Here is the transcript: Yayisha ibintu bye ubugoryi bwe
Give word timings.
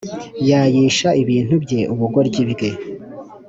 Yayisha 0.49 1.09
ibintu 1.23 1.53
bye 1.63 1.81
ubugoryi 1.93 2.43
bwe 2.51 2.69